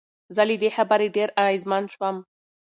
[0.35, 2.15] زه له دې خبرې ډېر اغېزمن شوم.